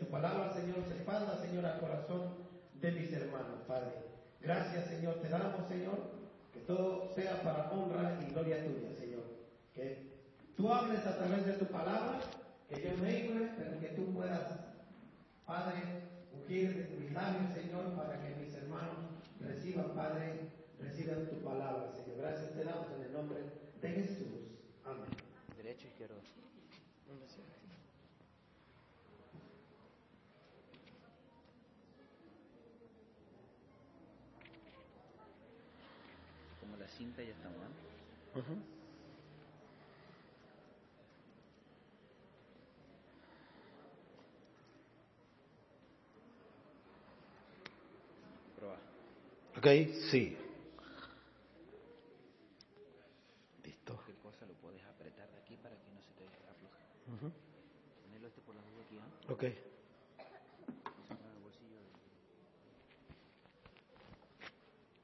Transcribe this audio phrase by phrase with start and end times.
[0.00, 2.34] tu palabra, Señor, se expanda, Señor, al corazón
[2.80, 3.92] de mis hermanos, Padre.
[4.40, 5.98] Gracias, Señor, te damos, Señor,
[6.52, 9.24] que todo sea para honra y gloria tuya, Señor.
[9.74, 10.10] Que
[10.56, 12.20] tú hables a través de tu palabra,
[12.68, 14.58] que yo me pero que tú puedas,
[15.46, 15.82] Padre,
[16.32, 18.96] ungir mis labios, Señor, para que mis hermanos
[19.40, 22.18] reciban, Padre, reciban tu palabra, Señor.
[22.18, 23.40] Gracias te damos en el nombre
[23.80, 24.26] de Jesús.
[24.84, 25.10] Amén.
[25.56, 26.16] Derecho, izquierdo.
[36.60, 37.70] Como la cinta ya está mal.
[48.56, 48.76] Proba.
[49.56, 49.66] Ok,
[50.10, 50.36] sí.
[53.64, 53.94] Listo.
[53.94, 57.32] Cualquier cosa lo puedes apretar de aquí para que no se te afloje.
[58.04, 59.32] Ponelo este por la duda aquí, ¿ah?
[59.32, 59.44] Ok.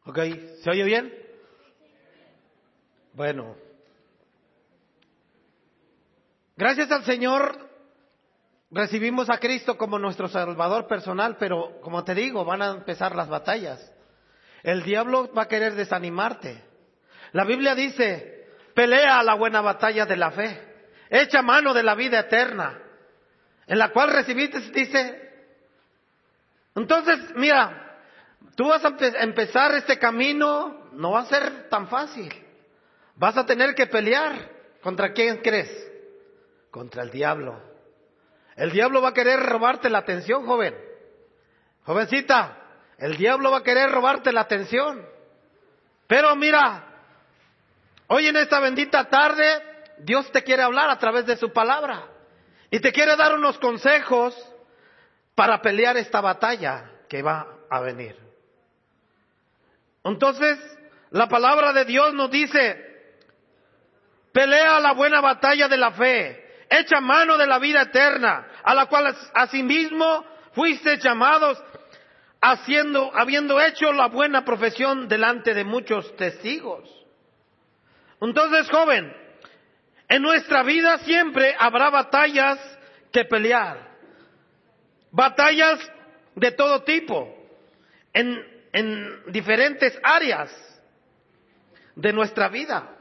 [0.09, 0.19] Ok,
[0.63, 1.26] ¿se oye bien?
[3.17, 3.57] Bueno.
[6.55, 7.67] Gracias al Señor
[8.71, 13.29] recibimos a Cristo como nuestro Salvador personal, pero como te digo, van a empezar las
[13.29, 13.91] batallas.
[14.63, 16.63] El diablo va a querer desanimarte.
[17.33, 20.61] La Biblia dice, pelea la buena batalla de la fe,
[21.09, 22.83] echa mano de la vida eterna,
[23.67, 25.47] en la cual recibiste, dice.
[26.75, 27.99] Entonces, mira,
[28.57, 32.43] tú vas a empe- empezar este camino, no va a ser tan fácil.
[33.17, 34.55] Vas a tener que pelear.
[34.83, 35.71] ¿Contra quién crees?
[36.71, 37.61] Contra el diablo.
[38.55, 40.75] El diablo va a querer robarte la atención, joven.
[41.85, 42.57] Jovencita,
[42.99, 45.07] el diablo va a querer robarte la atención.
[46.07, 46.85] Pero mira,
[48.07, 49.63] hoy en esta bendita tarde,
[49.99, 52.07] Dios te quiere hablar a través de su palabra.
[52.71, 54.35] Y te quiere dar unos consejos
[55.35, 58.17] para pelear esta batalla que va a venir.
[60.05, 60.59] Entonces,
[61.11, 62.86] la palabra de Dios nos dice,
[64.37, 68.85] pelea la buena batalla de la fe, echa mano de la vida eterna, a la
[68.85, 71.59] cual asimismo fuiste llamados,
[72.43, 76.87] haciendo, habiendo hecho la buena profesión delante de muchos testigos.
[78.21, 79.11] Entonces, joven,
[80.07, 82.59] en nuestra vida siempre habrá batallas
[83.11, 83.89] que pelear,
[85.13, 85.81] batallas
[86.35, 87.35] de todo tipo,
[88.13, 88.37] en,
[88.75, 90.55] en diferentes áreas
[91.95, 92.96] de nuestra vida.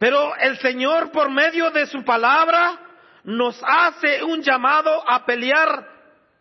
[0.00, 2.80] Pero el Señor, por medio de su palabra,
[3.24, 5.86] nos hace un llamado a pelear,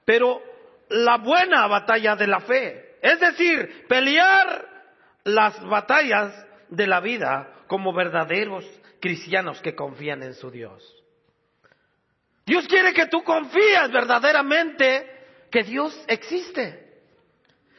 [0.06, 0.42] pero
[0.88, 2.96] la buena batalla de la fe.
[3.02, 4.66] Es decir, pelear
[5.26, 6.34] las batallas
[6.70, 8.64] de la vida como verdaderos
[9.02, 10.82] cristianos que confían en su Dios.
[12.46, 15.06] Dios quiere que tú confíes verdaderamente
[15.52, 17.02] que Dios existe,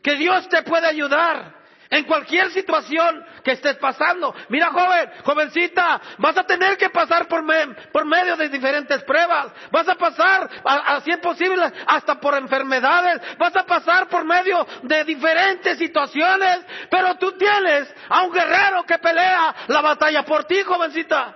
[0.02, 1.54] que Dios te puede ayudar,
[1.90, 4.32] en cualquier situación que estés pasando.
[4.48, 7.44] Mira, joven, jovencita, vas a tener que pasar por,
[7.92, 9.52] por medio de diferentes pruebas.
[9.72, 13.20] Vas a pasar, así es posible, hasta por enfermedades.
[13.36, 16.60] Vas a pasar por medio de diferentes situaciones.
[16.88, 21.34] Pero tú tienes a un guerrero que pelea la batalla por ti, jovencita.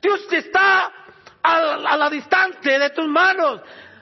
[0.00, 0.90] Dios está
[1.44, 3.60] a la distancia de tus manos.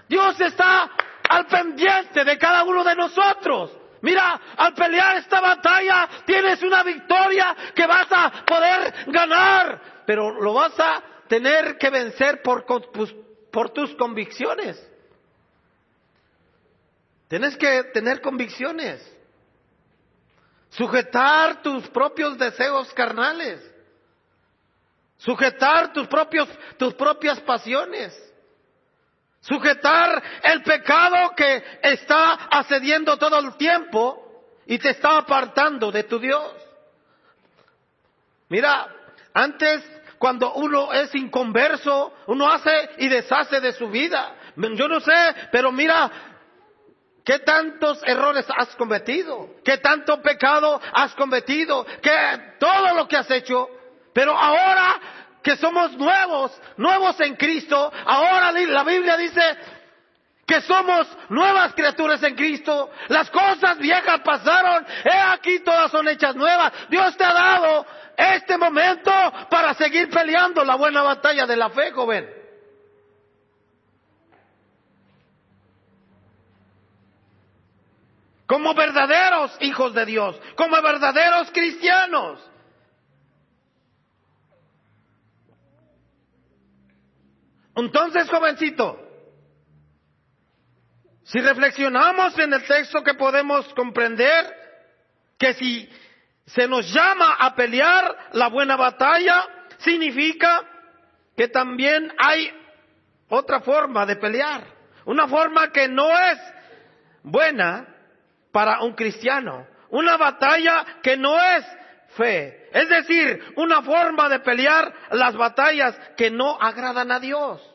[0.08, 0.90] Dios está
[1.28, 3.79] al pendiente de cada uno de nosotros.
[4.02, 10.54] Mira, al pelear esta batalla tienes una victoria que vas a poder ganar, pero lo
[10.54, 12.64] vas a tener que vencer por,
[13.72, 14.90] tus convicciones.
[17.28, 19.06] Tienes que tener convicciones.
[20.70, 23.60] Sujetar tus propios deseos carnales.
[25.18, 28.29] Sujetar tus propios, tus propias pasiones.
[29.40, 36.18] Sujetar el pecado que está asediendo todo el tiempo y te está apartando de tu
[36.18, 36.52] Dios.
[38.48, 38.86] Mira,
[39.32, 39.82] antes
[40.18, 44.34] cuando uno es inconverso, uno hace y deshace de su vida.
[44.56, 46.10] Yo no sé, pero mira,
[47.24, 49.50] ¿Qué tantos errores has cometido?
[49.64, 51.86] ¿Qué tanto pecado has cometido?
[52.02, 52.10] ¿Qué
[52.58, 53.68] todo lo que has hecho?
[54.12, 55.00] Pero ahora
[55.42, 59.40] que somos nuevos, nuevos en Cristo, ahora la Biblia dice
[60.46, 62.90] que somos nuevas criaturas en Cristo.
[63.08, 66.72] Las cosas viejas pasaron, he aquí todas son hechas nuevas.
[66.88, 69.12] Dios te ha dado este momento
[69.48, 72.40] para seguir peleando la buena batalla de la fe, joven.
[78.50, 82.49] como verdaderos hijos de Dios, como verdaderos cristianos.
[87.80, 89.06] Entonces, jovencito,
[91.22, 94.52] Si reflexionamos en el texto que podemos comprender
[95.38, 95.88] que si
[96.44, 99.46] se nos llama a pelear la buena batalla,
[99.78, 100.62] significa
[101.36, 102.52] que también hay
[103.28, 104.64] otra forma de pelear,
[105.04, 106.38] una forma que no es
[107.22, 107.86] buena
[108.50, 111.64] para un cristiano, una batalla que no es
[112.16, 117.69] fe, es decir, una forma de pelear las batallas que no agradan a Dios.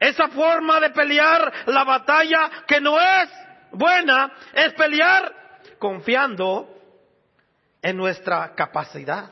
[0.00, 3.28] Esa forma de pelear la batalla que no es
[3.70, 5.30] buena es pelear
[5.78, 6.74] confiando
[7.82, 9.30] en nuestra capacidad.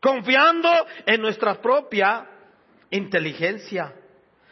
[0.00, 0.70] Confiando
[1.06, 2.26] en nuestra propia
[2.90, 3.94] inteligencia.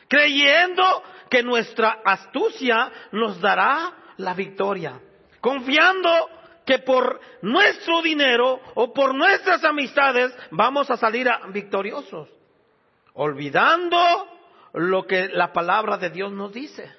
[0.06, 5.00] Creyendo que nuestra astucia nos dará la victoria.
[5.40, 6.37] Confiando
[6.68, 12.28] que por nuestro dinero o por nuestras amistades vamos a salir victoriosos,
[13.14, 13.98] olvidando
[14.74, 16.94] lo que la palabra de Dios nos dice.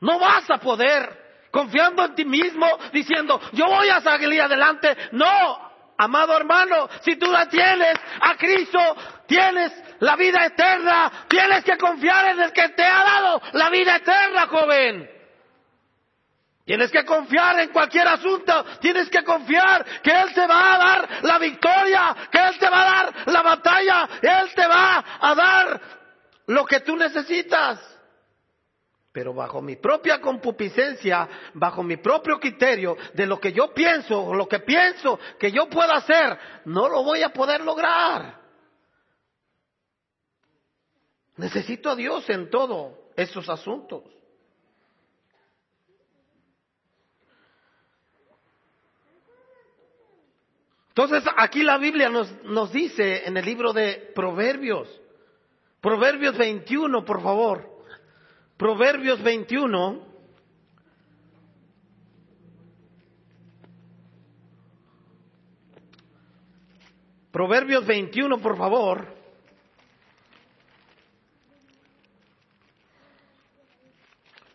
[0.00, 4.96] No vas a poder confiando en ti mismo diciendo, yo voy a salir adelante.
[5.12, 8.80] No, amado hermano, si tú la tienes a Cristo,
[9.28, 13.94] tienes la vida eterna, tienes que confiar en el que te ha dado la vida
[13.94, 15.15] eterna, joven.
[16.66, 21.22] Tienes que confiar en cualquier asunto, tienes que confiar que Él te va a dar
[21.22, 25.80] la victoria, que Él te va a dar la batalla, Él te va a dar
[26.48, 27.78] lo que tú necesitas.
[29.12, 34.48] Pero bajo mi propia concupiscencia, bajo mi propio criterio de lo que yo pienso, lo
[34.48, 38.40] que pienso que yo puedo hacer, no lo voy a poder lograr.
[41.36, 44.15] Necesito a Dios en todos esos asuntos.
[50.96, 54.88] Entonces aquí la Biblia nos, nos dice en el libro de Proverbios,
[55.78, 57.68] Proverbios 21, por favor,
[58.56, 60.06] Proverbios 21,
[67.30, 69.14] Proverbios 21, por favor.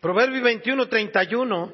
[0.00, 1.72] Proverbios 21, 31.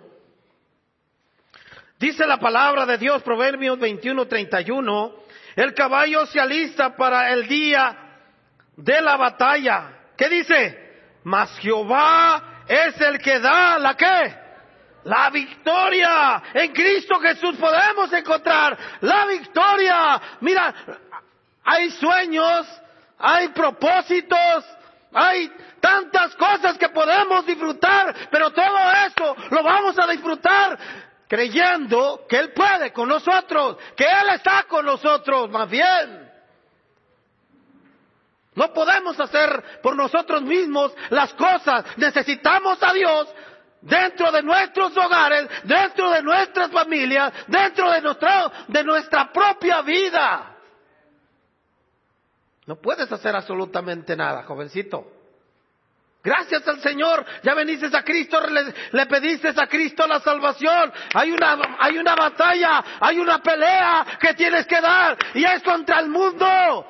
[1.99, 5.15] Dice la palabra de Dios, Proverbios 21, 31,
[5.57, 7.97] el caballo se alista para el día
[8.77, 9.99] de la batalla.
[10.17, 10.79] ¿Qué dice?
[11.25, 14.37] Mas Jehová es el que da la qué?
[15.05, 16.41] La victoria.
[16.55, 20.23] En Cristo Jesús podemos encontrar la victoria.
[20.41, 20.73] Mira,
[21.65, 22.65] hay sueños,
[23.19, 24.65] hay propósitos,
[25.13, 30.79] hay tantas cosas que podemos disfrutar, pero todo eso lo vamos a disfrutar
[31.29, 36.29] creyendo que Él puede con nosotros, que Él está con nosotros, más bien.
[38.55, 41.85] No podemos hacer por nosotros mismos las cosas.
[41.97, 43.29] Necesitamos a Dios
[43.81, 48.01] dentro de nuestros hogares, dentro de nuestras familias, dentro de,
[48.69, 50.57] de nuestra propia vida.
[52.67, 55.18] No puedes hacer absolutamente nada, jovencito.
[56.23, 60.93] Gracias al Señor, ya veniste a Cristo, le, le, pediste a Cristo la salvación.
[61.15, 66.01] Hay una, hay una batalla, hay una pelea que tienes que dar y es contra
[66.01, 66.87] el mundo.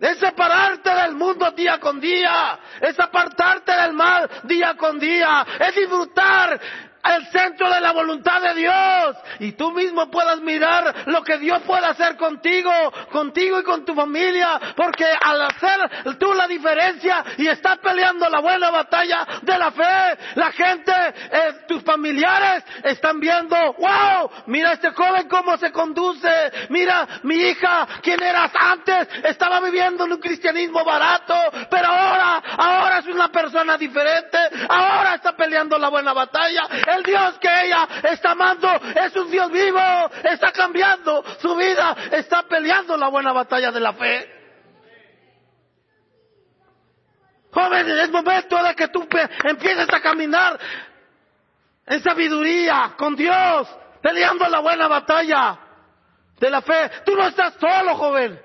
[0.00, 2.58] Es separarte del mundo día con día.
[2.80, 5.46] Es apartarte del mal día con día.
[5.60, 6.60] Es disfrutar
[7.04, 9.16] el centro de la voluntad de Dios.
[9.40, 12.70] Y tú mismo puedas mirar lo que Dios puede hacer contigo,
[13.12, 18.40] contigo y con tu familia, porque al hacer tú la diferencia y estás peleando la
[18.40, 24.90] buena batalla de la fe, la gente, eh, tus familiares están viendo, wow, mira este
[24.90, 26.30] joven cómo se conduce,
[26.70, 31.34] mira mi hija, quien eras antes, estaba viviendo en un cristianismo barato,
[31.70, 36.62] pero ahora, ahora es una persona diferente, ahora está peleando la buena batalla
[36.96, 39.80] el Dios que ella está amando es un Dios vivo,
[40.24, 44.30] está cambiando su vida, está peleando la buena batalla de la fe.
[47.50, 49.06] Joven, es momento de que tú
[49.44, 50.58] empieces a caminar
[51.86, 53.68] en sabiduría con Dios,
[54.02, 55.58] peleando la buena batalla
[56.40, 56.90] de la fe.
[57.04, 58.40] Tú no estás solo, joven.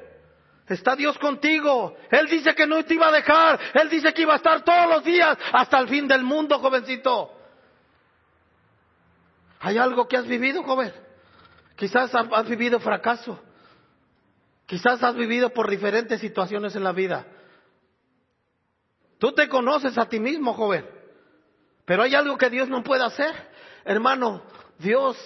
[0.67, 1.97] Está Dios contigo.
[2.11, 3.59] Él dice que no te iba a dejar.
[3.73, 7.38] Él dice que iba a estar todos los días hasta el fin del mundo, jovencito.
[9.59, 10.91] ¿Hay algo que has vivido, joven?
[11.75, 13.39] Quizás has vivido fracaso.
[14.65, 17.25] Quizás has vivido por diferentes situaciones en la vida.
[19.17, 20.85] Tú te conoces a ti mismo, joven.
[21.85, 23.33] Pero hay algo que Dios no puede hacer.
[23.83, 24.43] Hermano,
[24.77, 25.17] Dios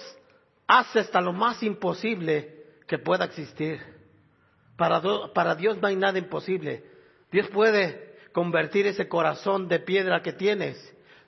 [0.66, 3.80] hace hasta lo más imposible que pueda existir.
[4.76, 5.00] Para,
[5.32, 6.84] para Dios no hay nada imposible.
[7.30, 10.76] Dios puede convertir ese corazón de piedra que tienes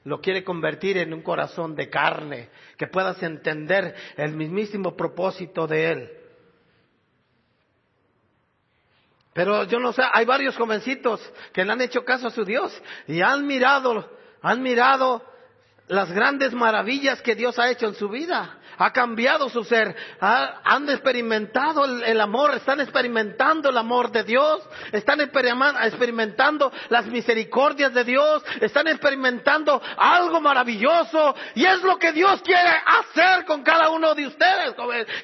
[0.06, 2.48] lo quiere convertir en un corazón de carne,
[2.78, 6.10] que puedas entender el mismísimo propósito de Él.
[9.32, 11.20] Pero yo no sé, hay varios jovencitos
[11.52, 12.72] que le han hecho caso a su Dios
[13.08, 14.08] y han mirado,
[14.42, 15.22] han mirado
[15.88, 18.58] las grandes maravillas que Dios ha hecho en su vida.
[18.78, 24.62] Ha cambiado su ser, han experimentado el, amor, están experimentando el amor de Dios,
[24.92, 32.42] están experimentando las misericordias de Dios, están experimentando algo maravilloso y es lo que Dios
[32.42, 34.74] quiere hacer con cada uno de ustedes,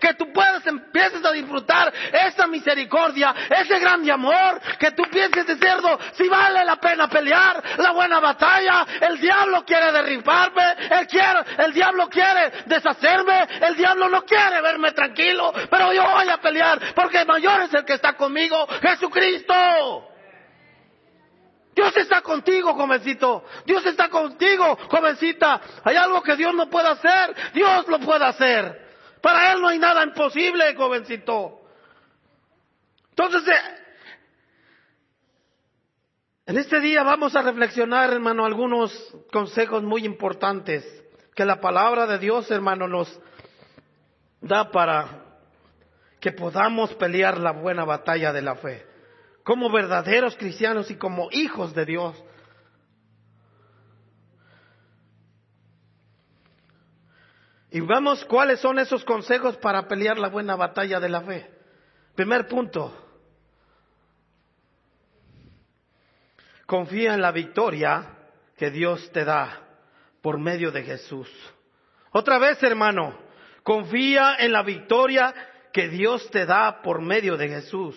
[0.01, 1.93] que tú puedas empieces a disfrutar
[2.27, 7.63] esa misericordia, ese grande amor, que tú pienses de cerdo, si vale la pena pelear
[7.77, 9.93] la buena batalla, el diablo quiere
[11.09, 16.39] quiere, el diablo quiere deshacerme, el diablo no quiere verme tranquilo, pero yo voy a
[16.39, 20.09] pelear porque mayor es el que está conmigo, Jesucristo.
[21.75, 23.45] Dios está contigo, jovencito.
[23.65, 25.61] Dios está contigo, jovencita.
[25.85, 27.35] Hay algo que Dios no puede hacer.
[27.55, 28.83] Dios lo puede hacer.
[29.23, 31.61] Para Él no hay nada imposible, jovencito.
[33.11, 33.82] Entonces, eh,
[36.47, 38.93] en este día vamos a reflexionar, hermano, algunos
[39.33, 40.85] consejos muy importantes
[41.35, 43.21] que la palabra de Dios, hermano, nos,
[44.41, 45.39] da para
[46.21, 48.85] que podamos pelear la buena batalla de la fe,
[49.45, 52.23] como verdaderos cristianos y como hijos de Dios.
[57.71, 61.51] Y vemos cuáles son esos consejos para pelear la buena batalla de la fe.
[62.15, 62.93] Primer punto,
[66.67, 68.19] confía en la victoria
[68.57, 69.69] que Dios te da
[70.21, 71.29] por medio de Jesús.
[72.13, 73.19] Otra vez, hermano,
[73.63, 75.35] Confía en la victoria
[75.73, 77.97] que Dios te da por medio de Jesús.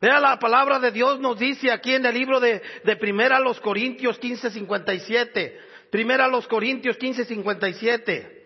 [0.00, 3.60] Vea la palabra de Dios nos dice aquí en el libro de, de Primera los
[3.60, 5.52] Corintios 15:57.
[5.90, 8.37] Primera los Corintios 15:57.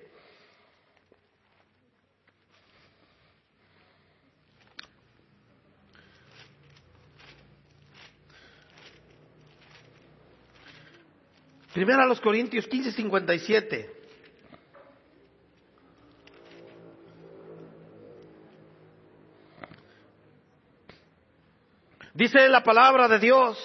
[11.72, 13.90] Primera a los Corintios 15:57.
[22.14, 23.58] Dice la palabra de Dios,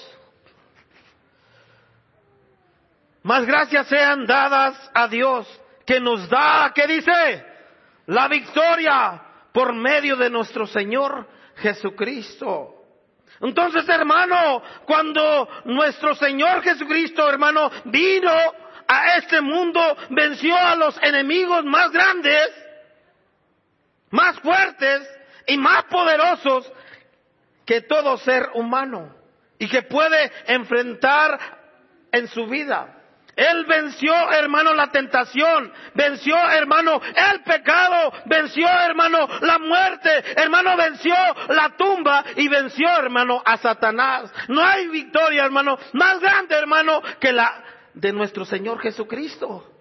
[3.24, 5.46] más gracias sean dadas a Dios
[5.86, 7.46] que nos da, ¿qué dice?
[8.06, 9.22] La victoria
[9.52, 12.77] por medio de nuestro Señor Jesucristo.
[13.42, 18.32] Entonces, hermano, cuando nuestro Señor Jesucristo, hermano, vino
[18.88, 19.80] a este mundo,
[20.10, 22.50] venció a los enemigos más grandes,
[24.10, 25.08] más fuertes
[25.46, 26.72] y más poderosos
[27.66, 29.14] que todo ser humano
[29.60, 31.38] y que puede enfrentar
[32.12, 32.97] en su vida.
[33.38, 37.00] Él venció, hermano, la tentación, venció, hermano,
[37.32, 41.14] el pecado, venció, hermano, la muerte, hermano, venció
[41.50, 44.34] la tumba y venció, hermano, a Satanás.
[44.48, 47.64] No hay victoria, hermano, más grande, hermano, que la
[47.94, 49.72] de nuestro Señor Jesucristo.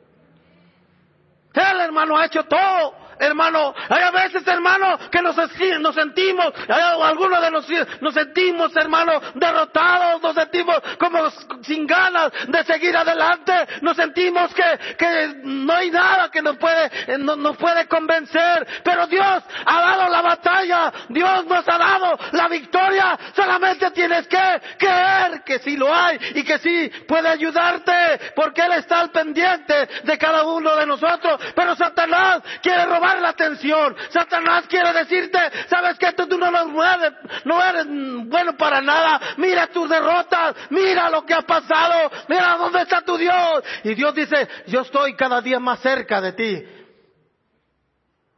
[1.55, 3.75] Él, hermano, ha hecho todo hermano.
[3.89, 5.37] Hay a veces, hermano, que nos,
[5.81, 7.67] nos sentimos, algunos de nosotros
[8.01, 11.31] nos sentimos, hermano, derrotados, nos sentimos como
[11.63, 17.19] sin ganas de seguir adelante, nos sentimos que, que no hay nada que nos puede,
[17.19, 22.49] no, nos puede convencer, pero Dios ha dado la batalla, Dios nos ha dado la
[22.49, 28.63] victoria, solamente tienes que creer que sí lo hay y que sí puede ayudarte, porque
[28.63, 33.97] Él está al pendiente de cada uno de nosotros, pero Satanás quiere robar la atención.
[34.11, 37.13] Satanás quiere decirte, sabes que tú, no, eres,
[37.45, 37.87] no eres
[38.27, 39.21] bueno para nada.
[39.37, 43.63] Mira tus derrotas, mira lo que ha pasado, mira dónde está tu Dios.
[43.85, 46.65] Y Dios dice, yo estoy cada día más cerca de ti,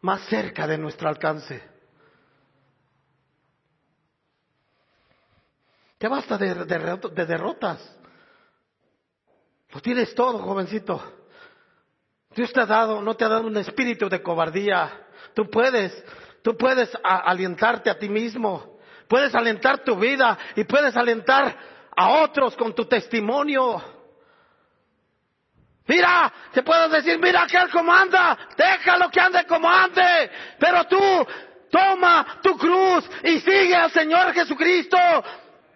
[0.00, 1.62] más cerca de nuestro alcance.
[6.00, 6.54] Ya basta de
[7.26, 7.98] derrotas.
[9.70, 11.17] Lo tienes todo, jovencito.
[12.38, 15.06] Dios te ha dado, no te ha dado un espíritu de cobardía.
[15.34, 16.04] Tú puedes,
[16.40, 18.78] tú puedes alentarte a ti mismo.
[19.08, 21.56] Puedes alentar tu vida y puedes alentar
[21.96, 23.82] a otros con tu testimonio.
[25.88, 30.30] Mira, te puedo decir, mira que él comanda, déjalo que ande como ande,
[30.60, 31.00] pero tú
[31.72, 34.96] toma tu cruz y sigue al Señor Jesucristo.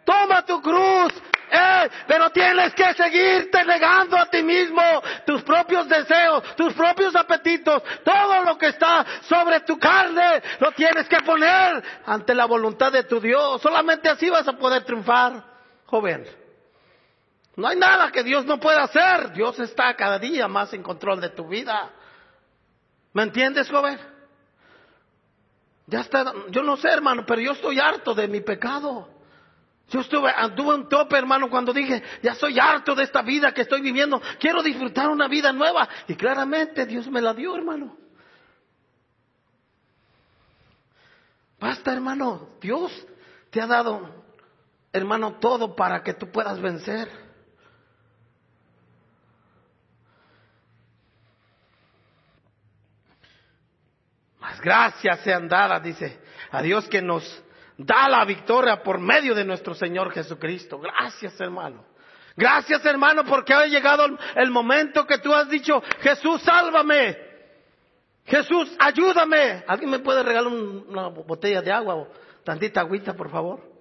[0.04, 1.12] Toma tu cruz
[1.54, 4.80] eh, pero tienes que seguirte negando a ti mismo
[5.26, 11.06] tus propios deseos, tus propios apetitos, todo lo que está sobre tu carne, lo tienes
[11.06, 13.60] que poner ante la voluntad de tu Dios.
[13.60, 15.44] Solamente así vas a poder triunfar,
[15.84, 16.26] joven.
[17.56, 19.34] No hay nada que Dios no pueda hacer.
[19.34, 21.90] Dios está cada día más en control de tu vida.
[23.12, 24.00] ¿Me entiendes, joven?
[25.86, 29.11] Ya está, yo no sé, hermano, pero yo estoy harto de mi pecado.
[29.90, 33.62] Yo estuve, anduve un tope, hermano, cuando dije, ya estoy harto de esta vida que
[33.62, 34.22] estoy viviendo.
[34.40, 35.88] Quiero disfrutar una vida nueva.
[36.08, 37.96] Y claramente Dios me la dio, hermano.
[41.60, 42.48] Basta, hermano.
[42.60, 42.90] Dios
[43.50, 44.24] te ha dado,
[44.92, 47.08] hermano, todo para que tú puedas vencer.
[54.40, 56.18] Más gracias sean dadas, dice,
[56.50, 57.22] a Dios que nos
[57.84, 60.78] da la victoria por medio de nuestro Señor Jesucristo.
[60.78, 61.84] Gracias, hermano.
[62.36, 67.16] Gracias, hermano, porque ha llegado el momento que tú has dicho, Jesús, sálvame.
[68.24, 69.64] Jesús, ayúdame.
[69.66, 72.08] ¿Alguien me puede regalar una botella de agua o
[72.44, 73.72] tantita agüita, por favor?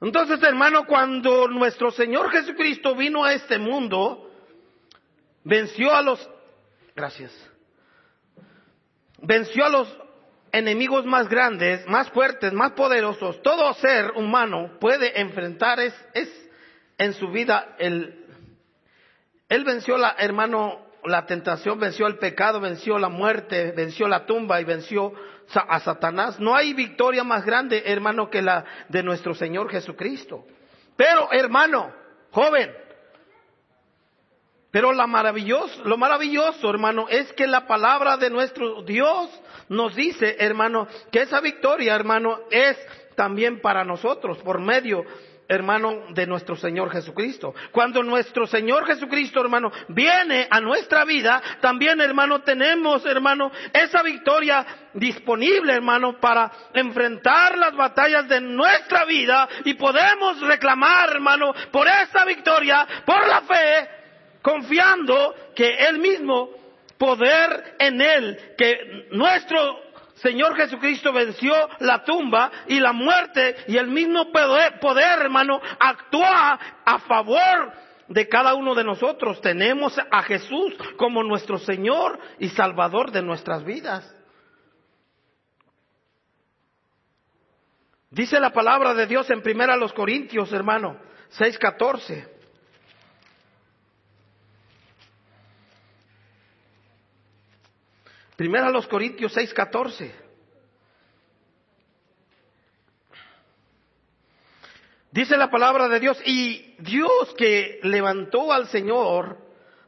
[0.00, 4.30] Entonces, hermano, cuando nuestro Señor Jesucristo vino a este mundo,
[5.42, 6.28] venció a los,
[6.94, 7.32] gracias,
[9.22, 9.98] venció a los
[10.52, 13.42] enemigos más grandes, más fuertes, más poderosos.
[13.42, 16.28] Todo ser humano puede enfrentar es, es
[16.96, 18.26] en su vida el,
[19.48, 24.60] él venció la, hermano, la tentación, venció el pecado, venció la muerte, venció la tumba
[24.60, 25.12] y venció
[25.54, 26.38] a Satanás.
[26.38, 30.44] No hay victoria más grande, hermano, que la de nuestro Señor Jesucristo.
[30.96, 31.94] Pero, hermano,
[32.30, 32.70] joven,
[34.70, 39.28] pero lo maravilloso, lo maravilloso, hermano, es que la palabra de nuestro Dios
[39.68, 42.76] nos dice, hermano, que esa victoria, hermano, es
[43.16, 45.04] también para nosotros por medio
[45.48, 47.54] hermano, de nuestro Señor Jesucristo.
[47.72, 54.66] Cuando nuestro Señor Jesucristo, hermano, viene a nuestra vida, también, hermano, tenemos, hermano, esa victoria
[54.92, 62.26] disponible, hermano, para enfrentar las batallas de nuestra vida y podemos reclamar, hermano, por esa
[62.26, 63.97] victoria, por la fe,
[64.48, 66.48] confiando que Él mismo,
[66.96, 69.78] poder en Él, que nuestro
[70.14, 76.58] Señor Jesucristo venció la tumba y la muerte y el mismo poder, poder, hermano, actúa
[76.84, 77.72] a favor
[78.08, 79.38] de cada uno de nosotros.
[79.42, 84.14] Tenemos a Jesús como nuestro Señor y Salvador de nuestras vidas.
[88.10, 90.98] Dice la palabra de Dios en primera los Corintios, hermano,
[91.38, 92.37] 6:14.
[98.38, 100.12] Primera los Corintios 6:14.
[105.10, 109.38] Dice la palabra de Dios, y Dios que levantó al Señor,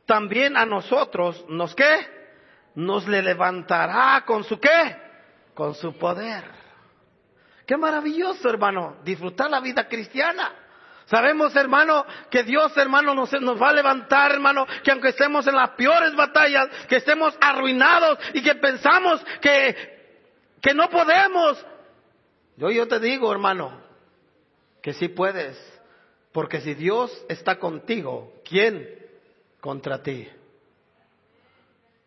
[0.04, 2.08] también a nosotros, ¿nos qué?
[2.74, 4.96] Nos le levantará con su qué?
[5.54, 6.42] Con su poder.
[7.64, 10.50] Qué maravilloso, hermano, disfrutar la vida cristiana.
[11.10, 15.70] Sabemos, hermano, que Dios, hermano, nos, va a levantar, hermano, que aunque estemos en las
[15.70, 20.22] peores batallas, que estemos arruinados y que pensamos que,
[20.62, 21.66] que no podemos.
[22.56, 23.82] Yo, yo te digo, hermano,
[24.80, 25.58] que sí puedes.
[26.30, 28.88] Porque si Dios está contigo, ¿quién
[29.60, 30.28] contra ti?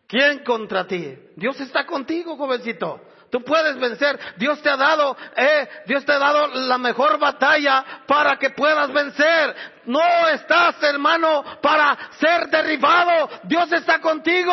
[0.06, 1.14] ¿Quién contra ti?
[1.36, 3.02] Dios está contigo, jovencito.
[3.34, 4.16] Tú puedes vencer.
[4.36, 8.92] Dios te ha dado, eh, Dios te ha dado la mejor batalla para que puedas
[8.92, 9.56] vencer.
[9.86, 13.28] No estás, hermano, para ser derribado.
[13.42, 14.52] Dios está contigo.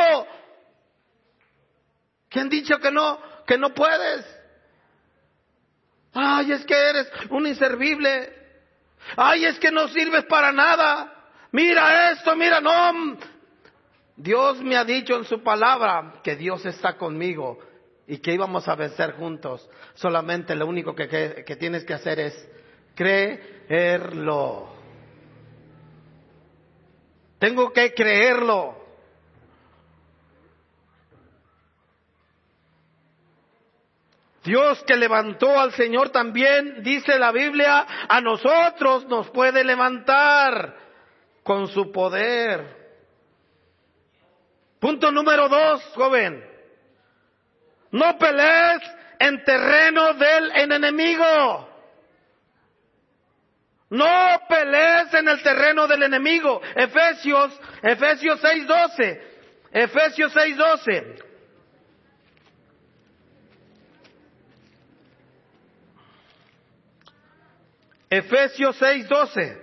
[2.27, 4.25] ¿Quién dicho que no, que no puedes?
[6.15, 8.33] Ay, es que eres un inservible.
[9.15, 11.13] Ay, es que no sirves para nada.
[11.51, 13.19] Mira esto, mira, no.
[14.15, 17.69] Dios me ha dicho en su palabra que Dios está conmigo
[18.11, 19.69] y que íbamos a vencer juntos.
[19.93, 21.07] Solamente lo único que,
[21.47, 22.49] que, tienes que hacer es
[22.93, 24.67] creerlo.
[27.39, 28.75] Tengo que creerlo.
[34.43, 40.75] Dios que levantó al Señor también, dice la Biblia, a nosotros nos puede levantar
[41.43, 42.75] con su poder.
[44.81, 46.50] Punto número dos, joven.
[47.91, 48.81] No pelees
[49.19, 51.69] en terreno del enemigo.
[53.89, 56.61] No pelees en el terreno del enemigo.
[56.75, 59.21] Efesios, Efesios 6:12.
[59.73, 61.23] Efesios 6:12.
[68.09, 69.60] Efesios 6:12.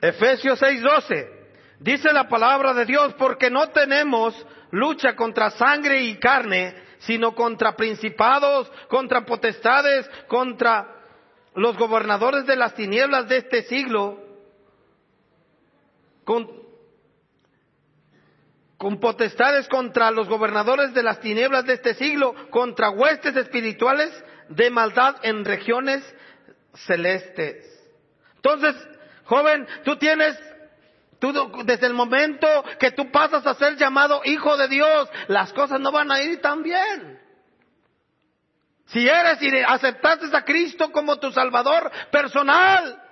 [0.00, 1.28] Efesios 6:12.
[1.78, 4.34] Dice la palabra de Dios, porque no tenemos
[4.70, 10.96] lucha contra sangre y carne, sino contra principados, contra potestades, contra
[11.54, 14.18] los gobernadores de las tinieblas de este siglo,
[16.24, 16.48] con,
[18.76, 24.12] con potestades contra los gobernadores de las tinieblas de este siglo, contra huestes espirituales
[24.50, 26.02] de maldad en regiones
[26.74, 27.66] celestes.
[28.36, 28.76] Entonces,
[29.30, 30.36] joven, tú tienes
[31.20, 31.34] Tú,
[31.66, 32.46] desde el momento
[32.78, 36.40] que tú pasas a ser llamado hijo de Dios, las cosas no van a ir
[36.40, 37.20] tan bien.
[38.86, 43.02] Si eres y aceptaste a Cristo como tu Salvador personal.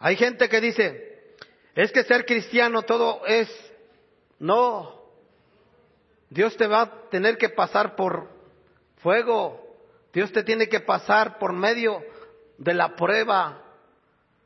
[0.00, 1.36] Hay gente que dice,
[1.76, 3.48] es que ser cristiano todo es,
[4.40, 5.00] no,
[6.28, 8.28] Dios te va a tener que pasar por
[8.96, 9.64] fuego,
[10.12, 12.02] Dios te tiene que pasar por medio
[12.58, 13.62] de la prueba,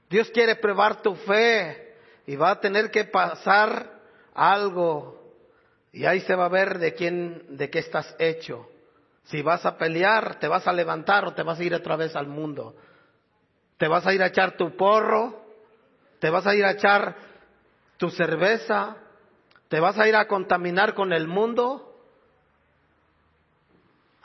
[0.09, 1.95] Dios quiere probar tu fe
[2.27, 4.01] y va a tener que pasar
[4.35, 5.21] algo
[5.93, 8.69] y ahí se va a ver de quién, de qué estás hecho.
[9.25, 12.15] Si vas a pelear, te vas a levantar o te vas a ir otra vez
[12.17, 12.75] al mundo.
[13.77, 15.45] Te vas a ir a echar tu porro,
[16.19, 17.17] te vas a ir a echar
[17.97, 18.97] tu cerveza,
[19.69, 21.90] te vas a ir a contaminar con el mundo.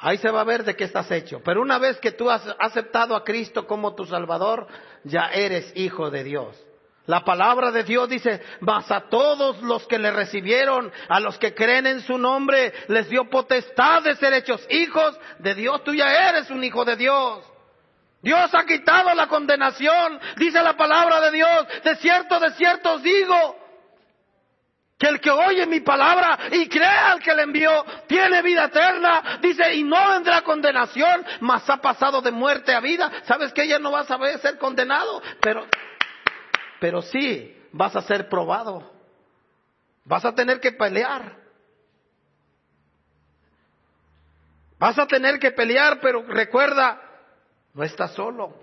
[0.06, 1.41] Ahí se va a ver de qué estás hecho.
[1.44, 4.68] Pero una vez que tú has aceptado a Cristo como tu Salvador,
[5.04, 6.63] ya eres hijo de Dios.
[7.08, 11.56] La palabra de Dios dice, mas a todos los que le recibieron, a los que
[11.56, 15.84] creen en su nombre, les dio potestad de ser hechos hijos de Dios.
[15.84, 17.44] Tú ya eres un hijo de Dios.
[18.22, 21.65] Dios ha quitado la condenación, dice la palabra de Dios.
[21.84, 23.58] De cierto, de cierto os digo,
[24.98, 29.40] que el que oye mi palabra y crea al que le envió tiene vida eterna.
[29.42, 33.12] Dice, y no vendrá condenación, mas ha pasado de muerte a vida.
[33.26, 35.22] ¿Sabes que ella no va a ser condenado?
[35.42, 35.68] Pero,
[36.80, 38.90] pero sí vas a ser probado.
[40.06, 41.44] Vas a tener que pelear.
[44.80, 47.02] Vas a tener que pelear, pero recuerda,
[47.74, 48.54] no estás solo.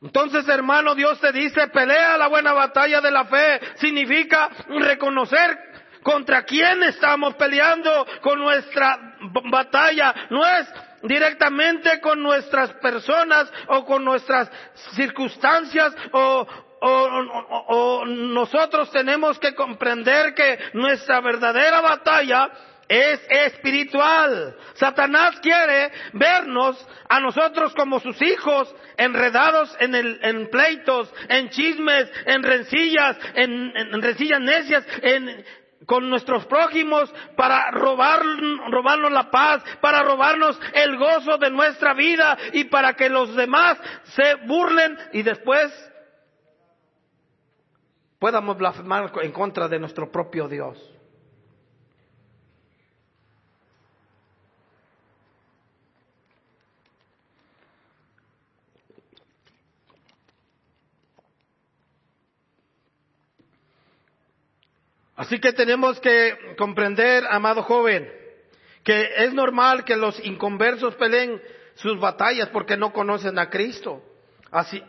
[0.00, 3.60] Entonces, hermano, Dios te dice, pelea la buena batalla de la fe.
[3.76, 5.58] Significa reconocer
[6.02, 9.16] contra quién estamos peleando con nuestra
[9.50, 10.14] batalla.
[10.30, 10.68] No es
[11.02, 14.50] directamente con nuestras personas o con nuestras
[14.94, 16.46] circunstancias o,
[18.06, 22.48] nosotros tenemos que comprender que nuestra verdadera batalla
[22.88, 24.56] es espiritual.
[24.74, 32.10] Satanás quiere vernos a nosotros como sus hijos enredados en, el, en pleitos, en chismes,
[32.26, 35.44] en rencillas, en, en rencillas necias, en,
[35.86, 38.20] con nuestros prójimos para robar,
[38.70, 43.78] robarnos la paz, para robarnos el gozo de nuestra vida y para que los demás
[44.04, 45.72] se burlen y después
[48.18, 50.97] podamos blasfemar en contra de nuestro propio Dios.
[65.18, 68.08] Así que tenemos que comprender, amado joven,
[68.84, 71.42] que es normal que los inconversos peleen
[71.74, 74.00] sus batallas porque no conocen a Cristo,
[74.52, 74.80] así,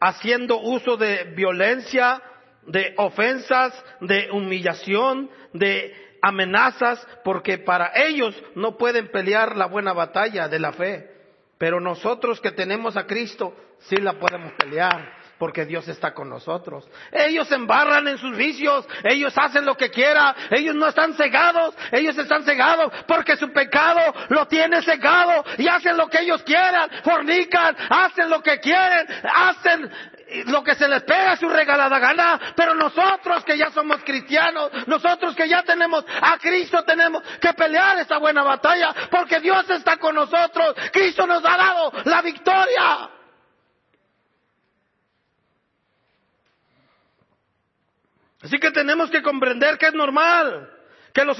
[0.00, 2.20] haciendo uso de violencia,
[2.66, 10.48] de ofensas, de humillación, de amenazas, porque para ellos no pueden pelear la buena batalla
[10.48, 11.12] de la fe.
[11.58, 16.88] Pero nosotros que tenemos a Cristo, sí la podemos pelear porque Dios está con nosotros.
[17.12, 21.74] Ellos se embarran en sus vicios, ellos hacen lo que quieran, ellos no están cegados,
[21.92, 26.90] ellos están cegados porque su pecado lo tiene cegado y hacen lo que ellos quieran,
[27.02, 29.90] fornican, hacen lo que quieren, hacen
[30.46, 35.34] lo que se les pega su regalada gana, pero nosotros que ya somos cristianos, nosotros
[35.36, 40.14] que ya tenemos a Cristo, tenemos que pelear esta buena batalla, porque Dios está con
[40.14, 43.10] nosotros, Cristo nos ha dado la victoria.
[48.42, 50.76] Así que tenemos que comprender que es normal
[51.16, 51.38] que los,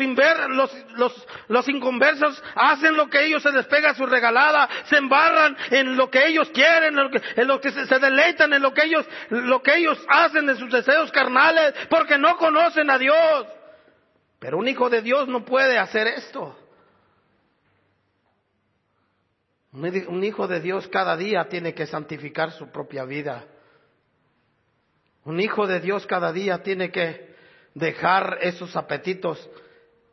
[1.49, 6.11] los, inconversos hacen lo que ellos se les pega su regalada, se embarran en lo
[6.11, 9.77] que ellos quieren, en lo que, se, se, deleitan en lo que ellos, lo que
[9.77, 13.47] ellos hacen en sus deseos carnales, porque no conocen a Dios.
[14.39, 16.59] Pero un hijo de Dios no puede hacer esto.
[19.73, 23.45] Un hijo de Dios cada día tiene que santificar su propia vida.
[25.27, 27.35] Un hijo de Dios cada día tiene que
[27.75, 29.51] dejar esos apetitos,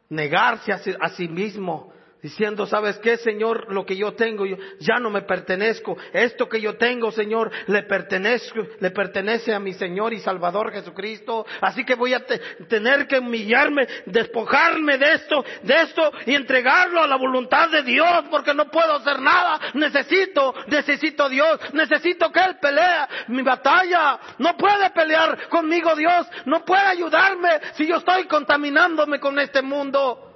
[0.10, 1.93] negarse a sí, mismo
[2.24, 3.72] diciendo, ¿sabes qué, Señor?
[3.72, 5.98] Lo que yo tengo, yo ya no me pertenezco.
[6.14, 11.46] Esto que yo tengo, Señor, le pertenezco, le pertenece a mi Señor y Salvador Jesucristo.
[11.60, 12.26] Así que voy a
[12.70, 18.24] tener que humillarme, despojarme de esto, de esto y entregarlo a la voluntad de Dios,
[18.32, 19.60] porque no puedo hacer nada.
[19.74, 24.18] Necesito, necesito Dios, necesito que Él pelea mi batalla.
[24.38, 30.33] No puede pelear conmigo Dios, no puede ayudarme si yo estoy contaminándome con este mundo.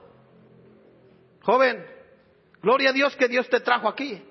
[1.48, 1.82] Joven,
[2.62, 4.22] gloria a Dios que Dios te trajo aquí.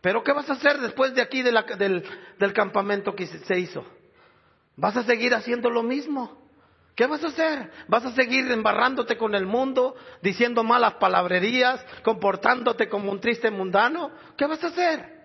[0.00, 2.04] Pero ¿qué vas a hacer después de aquí del,
[2.38, 3.84] del campamento que se hizo?
[4.76, 6.40] ¿Vas a seguir haciendo lo mismo?
[6.94, 7.72] ¿Qué vas a hacer?
[7.88, 14.12] ¿Vas a seguir embarrándote con el mundo, diciendo malas palabrerías, comportándote como un triste mundano?
[14.36, 15.24] ¿Qué vas a hacer?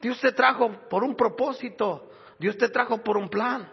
[0.00, 3.70] Dios te trajo por un propósito, Dios te trajo por un plan.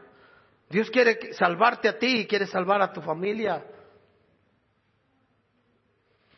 [0.69, 3.65] Dios quiere salvarte a ti y quiere salvar a tu familia.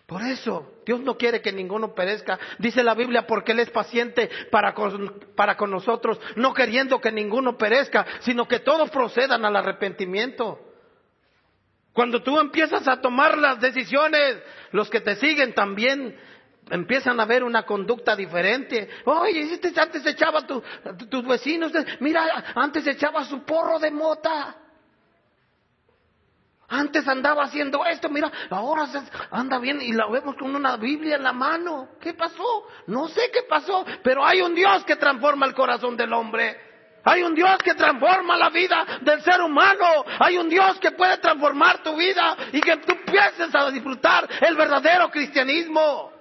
[0.08, 2.40] Por eso, Dios no quiere que ninguno perezca.
[2.60, 8.06] Dice la Biblia porque Él es paciente para con, nosotros, no queriendo que ninguno perezca,
[8.22, 10.62] sino que todos procedan al arrepentimiento.
[11.92, 14.42] Cuando tú empiezas a tomar las decisiones,
[14.72, 16.18] los que te siguen también
[16.70, 18.88] empiezan a ver una conducta diferente.
[19.04, 20.64] Oye, este antes echaba tu,
[21.10, 24.56] tus vecinos, mira, antes echaba su porro de mota.
[26.70, 28.88] Antes andaba haciendo esto, mira, ahora
[29.32, 31.90] anda bien y la vemos con una Biblia en la mano.
[32.02, 32.68] ¿Qué pasó?
[32.88, 36.68] No sé qué pasó, pero hay un Dios que transforma el corazón del hombre.
[37.06, 40.04] Hay un Dios que transforma la vida del ser humano.
[40.20, 44.58] Hay un Dios que puede transformar tu vida y que tú empieces a disfrutar el
[44.58, 46.12] verdadero cristianismo.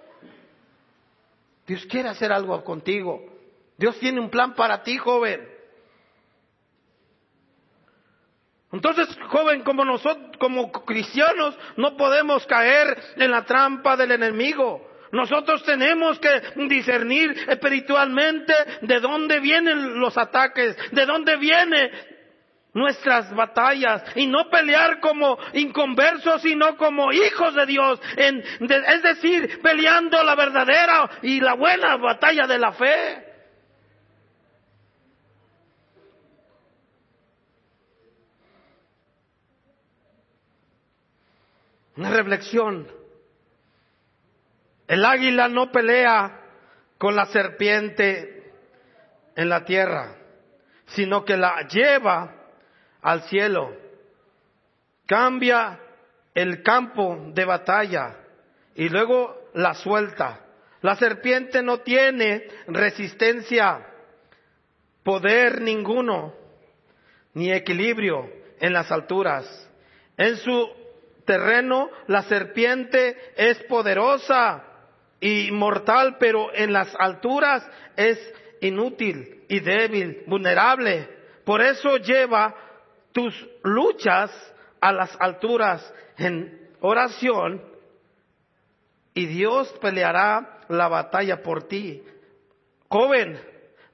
[1.67, 3.21] Dios quiere hacer algo contigo.
[3.77, 5.56] Dios tiene un plan para ti, joven.
[8.77, 14.87] Entonces, joven, como nosotros, como cristianos, no podemos caer en la trampa del enemigo.
[15.13, 21.91] Nosotros tenemos que discernir espiritualmente de dónde vienen los ataques, de dónde vienen
[22.75, 30.23] nuestras batallas y no pelear como inconversos, sino como hijos de Dios, es decir, peleando
[30.23, 33.26] la verdadera y la buena batalla de la fe.
[41.97, 42.87] Una reflexión.
[44.87, 46.41] El águila no pelea
[46.99, 48.53] con la serpiente
[49.35, 50.17] en la tierra,
[50.87, 52.35] sino que la lleva
[53.01, 53.75] al cielo.
[55.07, 55.81] Cambia
[56.35, 58.17] el campo de batalla
[58.75, 60.41] y luego la suelta.
[60.83, 63.87] La serpiente no tiene resistencia,
[65.03, 66.35] poder ninguno,
[67.33, 68.31] ni equilibrio
[68.61, 69.71] en las alturas.
[70.17, 70.86] En su
[71.27, 74.65] terreno la serpiente es poderosa
[75.21, 78.19] y mortal, pero en las alturas es
[78.61, 81.09] inútil y débil, vulnerable.
[81.45, 82.55] Por eso lleva
[83.13, 84.31] tus luchas
[84.81, 87.63] a las alturas en oración
[89.15, 92.03] y Dios peleará la batalla por ti.
[92.89, 93.41] Joven,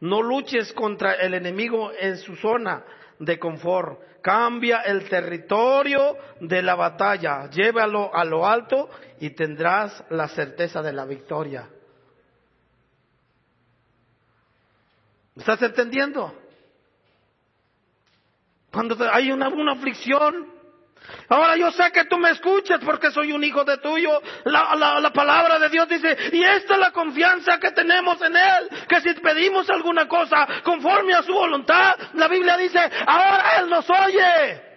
[0.01, 2.85] no luches contra el enemigo en su zona
[3.19, 8.89] de confort cambia el territorio de la batalla, llévalo a lo alto
[9.21, 11.69] y tendrás la certeza de la victoria.
[15.37, 16.33] ¿Estás entendiendo?
[18.71, 20.47] Cuando hay una, una aflicción,
[21.29, 24.21] Ahora yo sé que tú me escuchas porque soy un hijo de tuyo.
[24.45, 29.01] La, palabra de Dios dice, y esta es la confianza que tenemos en Él, que
[29.01, 34.73] si pedimos alguna cosa conforme a su voluntad, la Biblia dice, ahora Él nos oye.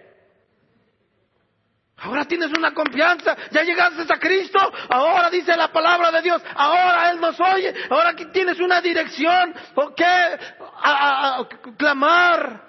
[1.98, 4.58] Ahora tienes una confianza, ya llegaste a Cristo,
[4.90, 9.94] ahora dice la palabra de Dios, ahora Él nos oye, ahora tienes una dirección, ¿o
[9.94, 10.04] qué?
[10.04, 11.46] a
[11.78, 12.65] clamar,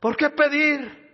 [0.00, 1.08] ¿Por qué pedir?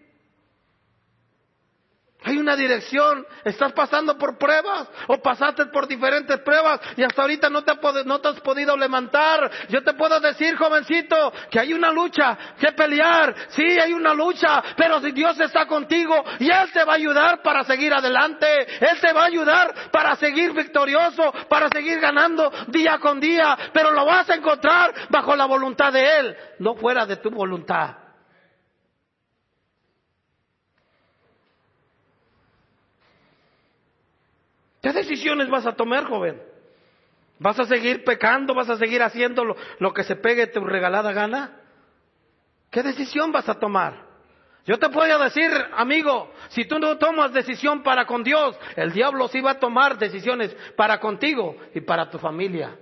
[2.26, 7.50] Hay una dirección, estás pasando por pruebas o pasaste por diferentes pruebas y hasta ahorita
[7.50, 7.74] no te,
[8.06, 9.50] no te has podido levantar.
[9.68, 13.34] Yo te puedo decir, jovencito, que hay una lucha que pelear.
[13.48, 17.42] Sí, hay una lucha, pero si Dios está contigo y Él te va a ayudar
[17.42, 18.46] para seguir adelante,
[18.80, 23.90] Él te va a ayudar para seguir victorioso, para seguir ganando día con día, pero
[23.90, 28.03] lo vas a encontrar bajo la voluntad de Él, no fuera de tu voluntad.
[34.84, 36.38] ¿Qué decisiones vas a tomar, joven?
[37.38, 38.52] ¿Vas a seguir pecando?
[38.52, 41.58] ¿Vas a seguir haciendo lo, que se pegue tu regalada gana?
[42.70, 44.04] ¿Qué decisión vas a tomar?
[44.66, 49.26] Yo te puedo decir, amigo, si tú no tomas decisión para con Dios, el diablo
[49.28, 52.76] sí va a tomar decisiones para contigo y para tu familia.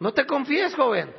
[0.00, 1.14] No te confíes, joven.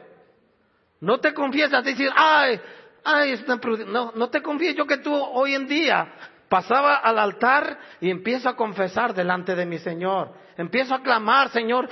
[0.99, 2.59] No te confíes a decir, ay,
[3.05, 4.75] ay, es tan No, no te confíes.
[4.75, 6.13] Yo que tú hoy en día
[6.53, 10.35] pasaba al altar y empiezo a confesar delante de mi Señor.
[10.55, 11.89] Empiezo a clamar, Señor,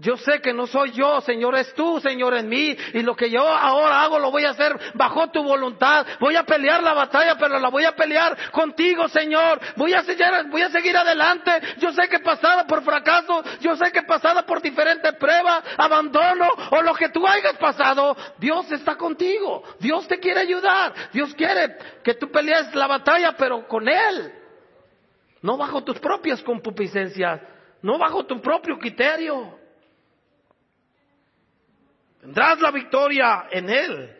[0.00, 2.76] yo sé que no soy yo, Señor, es tú, Señor, en mí.
[2.94, 6.06] Y lo que yo ahora hago lo voy a hacer bajo tu voluntad.
[6.20, 9.58] Voy a pelear la batalla, pero la voy a pelear contigo, Señor.
[9.74, 11.50] Voy a seguir, voy a seguir adelante.
[11.78, 16.80] Yo sé que pasada por fracaso, yo sé que pasada por diferentes pruebas, abandono o
[16.80, 19.64] lo que tú hayas pasado, Dios está contigo.
[19.80, 20.94] Dios te quiere ayudar.
[21.12, 24.32] Dios quiere que tú pelees la batalla, pero con Él.
[25.42, 27.40] No bajo tus propias concupiscencias,
[27.82, 29.57] no bajo tu propio criterio.
[32.20, 34.14] Tendrás la victoria en Él.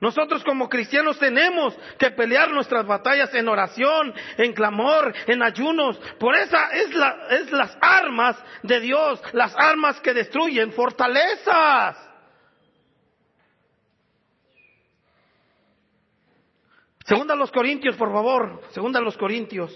[0.00, 5.98] Nosotros como cristianos tenemos que pelear nuestras batallas en oración, en clamor, en ayunos.
[6.20, 11.96] Por esa es, la, es las armas de Dios, las armas que destruyen fortalezas.
[17.04, 18.60] Segunda a los Corintios, por favor.
[18.70, 19.74] Segunda a los Corintios.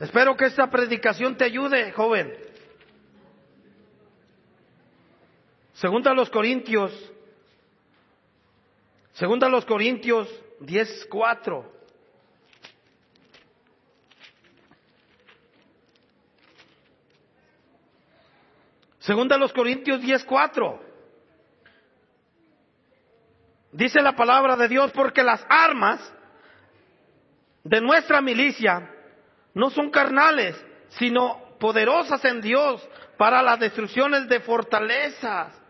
[0.00, 2.47] Espero que esta predicación te ayude, joven.
[5.80, 6.92] Segunda a los Corintios,
[9.12, 10.28] segunda a los Corintios
[10.60, 11.64] 10.4.
[18.98, 20.80] Segunda a los Corintios 10.4.
[23.70, 26.00] Dice la palabra de Dios porque las armas
[27.62, 28.92] de nuestra milicia
[29.54, 30.56] no son carnales,
[30.88, 32.84] sino poderosas en Dios
[33.16, 35.67] para las destrucciones de fortalezas.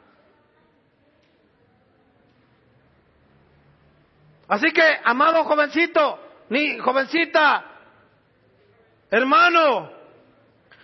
[4.48, 7.64] Así que, amado jovencito, ni jovencita,
[9.10, 9.92] hermano,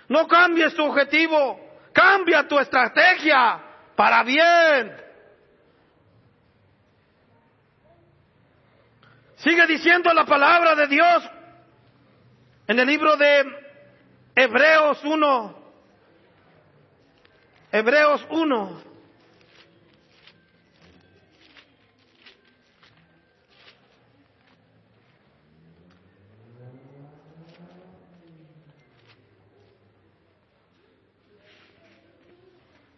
[0.08, 1.58] no cambies tu objetivo,
[1.92, 3.60] cambia tu estrategia
[3.96, 4.94] para bien.
[9.36, 11.30] Sigue diciendo la palabra de Dios
[12.66, 13.44] en el libro de
[14.34, 15.64] Hebreos 1.
[17.72, 18.93] Hebreos 1.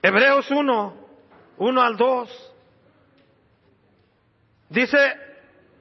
[0.07, 0.95] Hebreos 1,
[1.59, 2.53] 1 al 2.
[4.69, 4.99] Dice,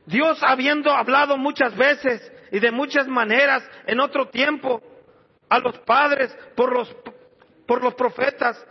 [0.08, 4.82] Dios habiendo hablado muchas veces y de muchas maneras en otro tiempo
[5.48, 6.92] a los padres por los,
[7.68, 8.66] por los profetas,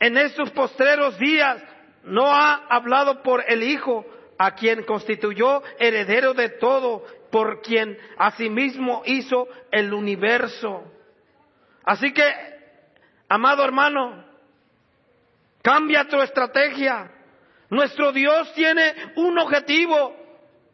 [0.00, 1.62] en estos postreros días
[2.02, 4.04] no ha hablado por el Hijo,
[4.38, 10.82] a quien constituyó heredero de todo, por quien asimismo hizo el universo.
[11.84, 12.24] Así que,
[13.28, 14.25] amado hermano,
[15.66, 17.10] Cambia tu estrategia.
[17.70, 20.14] Nuestro Dios tiene un objetivo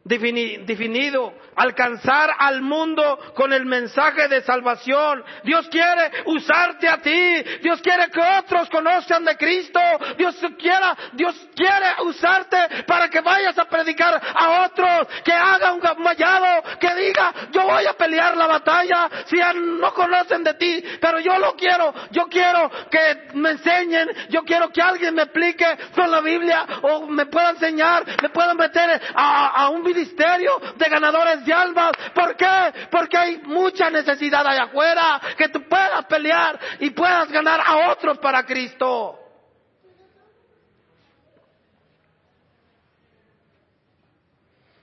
[0.05, 5.23] definido, alcanzar al mundo con el mensaje de salvación.
[5.45, 7.45] Dios quiere usarte a ti.
[7.63, 9.81] Dios quiere que otros conozcan de Cristo.
[10.17, 15.83] Dios quiere, Dios quiere usarte para que vayas a predicar a otros, que haga un
[16.03, 21.21] mallado, que diga, yo voy a pelear la batalla si no conocen de ti, pero
[21.21, 26.11] yo lo quiero, yo quiero que me enseñen, yo quiero que alguien me explique con
[26.11, 31.45] la Biblia o me pueda enseñar, me pueda meter a, a un ministerio de ganadores
[31.45, 31.93] de almas.
[32.15, 32.89] ¿Por qué?
[32.91, 38.19] Porque hay mucha necesidad allá afuera que tú puedas pelear y puedas ganar a otros
[38.19, 39.19] para Cristo.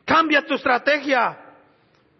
[0.05, 1.37] Cambia tu estrategia.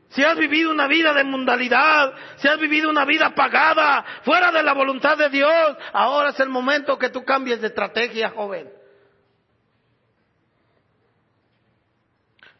[0.10, 4.64] Si has vivido una vida de mundalidad, si has vivido una vida pagada, fuera de
[4.64, 8.79] la voluntad de Dios, ahora es el momento que tú cambies de estrategia, joven.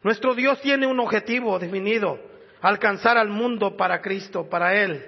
[0.02, 2.18] Nuestro Dios tiene un objetivo definido,
[2.62, 5.04] alcanzar al mundo para Cristo, para Él,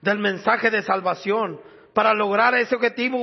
[0.00, 1.60] del mensaje de salvación.
[1.92, 3.18] Para lograr ese objetivo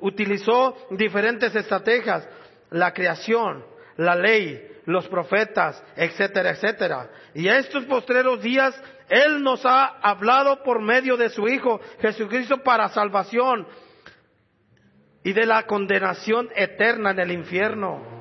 [0.00, 2.28] utilizó, diferentes estrategias,
[2.70, 3.64] la creación,
[3.96, 7.10] la ley, los profetas, etcétera, etcétera.
[7.34, 8.74] Y a estos postreros días,
[9.08, 13.68] Él nos ha hablado por medio de su Hijo Jesucristo para salvación
[15.22, 18.13] y de la condenación eterna en el infierno.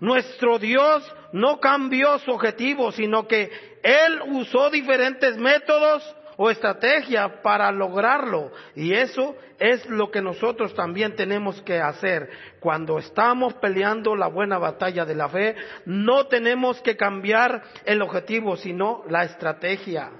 [0.00, 3.50] Nuestro Dios no cambió su objetivo, sino que
[3.82, 6.02] Él usó diferentes métodos
[6.36, 8.52] o estrategia para lograrlo.
[8.74, 12.30] Y eso es lo que nosotros también tenemos que hacer.
[12.60, 18.56] Cuando estamos peleando la buena batalla de la fe, no tenemos que cambiar el objetivo,
[18.56, 20.10] sino la estrategia.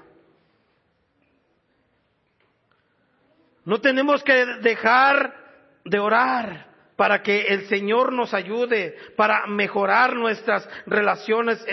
[3.65, 5.33] No tenemos que dejar
[5.83, 11.65] de orar para que el Señor nos ayude, para mejorar nuestras relaciones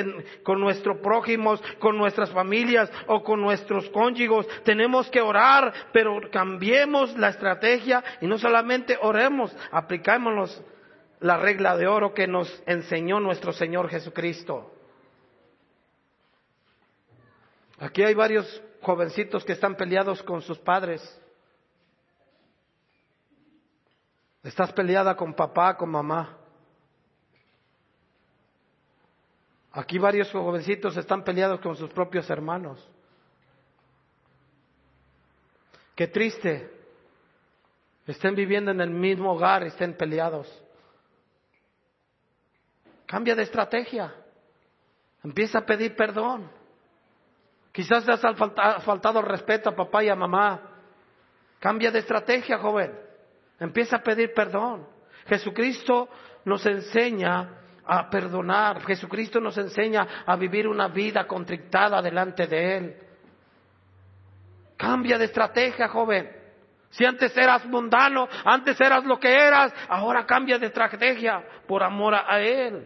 [0.42, 4.46] con nuestros prójimos, con nuestras familias o con nuestros cónyugos.
[4.64, 10.62] Tenemos que orar, pero cambiemos la estrategia y no solamente oremos, aplicémonos
[11.20, 14.72] la regla de oro que nos enseñó nuestro Señor Jesucristo.
[17.78, 21.21] Aquí hay varios jovencitos que están peleados con sus padres.
[24.42, 26.36] Estás peleada con papá, con mamá.
[29.72, 32.86] Aquí varios jovencitos están peleados con sus propios hermanos.
[35.94, 36.70] Qué triste.
[38.06, 40.48] Estén viviendo en el mismo hogar, estén peleados.
[43.06, 44.12] Cambia de estrategia.
[45.22, 46.50] Empieza a pedir perdón.
[47.70, 48.20] Quizás te has
[48.84, 50.60] faltado respeto a papá y a mamá.
[51.60, 53.11] Cambia de estrategia, joven.
[53.62, 54.84] Empieza a pedir perdón.
[55.26, 56.08] Jesucristo
[56.44, 57.48] nos enseña
[57.86, 58.82] a perdonar.
[58.84, 62.96] Jesucristo nos enseña a vivir una vida contrictada delante de Él.
[64.76, 66.28] Cambia de estrategia, joven.
[66.90, 72.16] Si antes eras mundano, antes eras lo que eras, ahora cambia de estrategia por amor
[72.16, 72.84] a Él.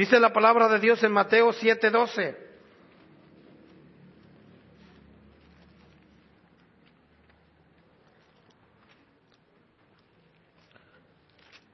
[0.00, 2.34] Dice la palabra de Dios en Mateo 7:12.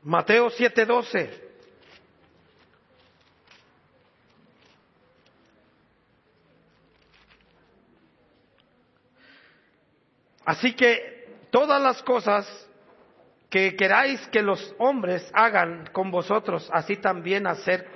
[0.03, 1.41] Mateo 7:12.
[10.45, 12.69] Así que todas las cosas
[13.49, 17.96] que queráis que los hombres hagan con vosotros, así también hacer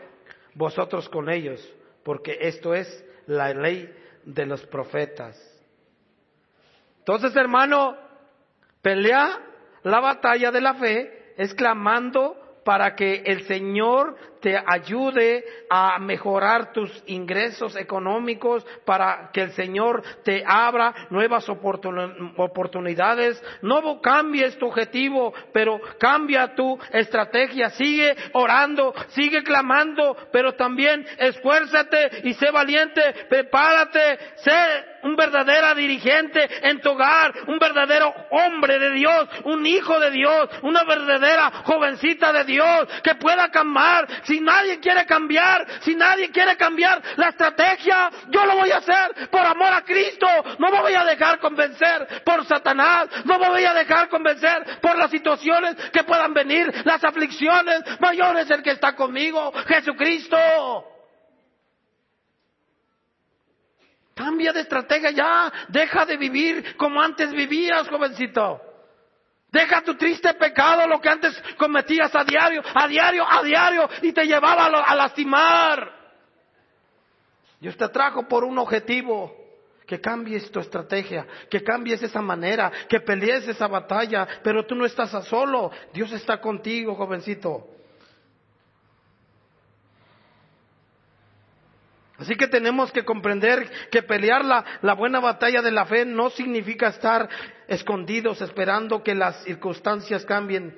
[0.55, 1.61] vosotros con ellos,
[2.03, 3.93] porque esto es la ley
[4.25, 5.37] de los profetas.
[6.99, 7.97] Entonces, hermano,
[8.83, 9.41] pelea
[9.83, 16.91] la batalla de la fe, exclamando para que el Señor te ayude a mejorar tus
[17.07, 23.43] ingresos económicos, para que el Señor te abra nuevas oportunidades.
[23.63, 27.71] No cambies tu objetivo, pero cambia tu estrategia.
[27.71, 36.49] Sigue orando, sigue clamando, pero también esfuérzate y sé valiente, prepárate, sé un verdadero dirigente
[36.63, 42.33] en tu hogar, un verdadero hombre de Dios, un hijo de Dios, una verdadera jovencita
[42.33, 43.71] de Dios que pueda cambiar.
[44.31, 49.29] Si nadie quiere cambiar, si nadie quiere cambiar la estrategia, yo lo voy a hacer
[49.29, 50.29] por amor a Cristo.
[50.57, 54.97] No me voy a dejar convencer por Satanás, no me voy a dejar convencer por
[54.97, 57.83] las situaciones que puedan venir, las aflicciones.
[57.99, 60.37] Mayor es el que está conmigo, Jesucristo.
[64.15, 65.53] Cambia de estrategia ya.
[65.67, 68.70] Deja de vivir como antes vivías, jovencito.
[69.53, 74.13] Deja tu triste pecado, lo que antes cometías a diario, a diario, a diario, y
[74.13, 75.93] te llevaba a, lastimar.
[77.59, 79.39] Dios te trajo por un objetivo.
[79.87, 84.87] Que cambies tu estrategia, que cambies esa manera, que pelees esa batalla, pero tú no
[84.87, 85.73] estás a solo.
[85.93, 87.67] Dios está contigo, jovencito.
[92.19, 96.31] Así que tenemos que comprender que pelear la, la, buena batalla de la fe no
[96.31, 97.29] significa estar
[97.71, 100.77] escondidos esperando que las circunstancias cambien.